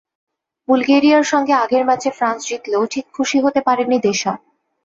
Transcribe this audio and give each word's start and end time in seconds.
বুলগেরিয়ার 0.67 1.23
সঙ্গে 1.23 1.53
আগের 1.55 1.83
ম্যাচে 1.85 2.09
ফ্রান্স 2.11 2.41
জিতলেও 2.47 2.83
ঠিক 2.85 3.05
খুশি 3.13 3.37
হতে 3.41 3.59
পারেননি 3.67 3.97
দেশম। 4.01 4.35